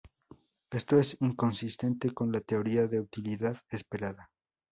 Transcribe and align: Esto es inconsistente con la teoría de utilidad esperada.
Esto 0.71 0.97
es 0.99 1.15
inconsistente 1.19 2.11
con 2.11 2.31
la 2.31 2.41
teoría 2.41 2.87
de 2.87 2.99
utilidad 2.99 3.55
esperada. 3.69 4.31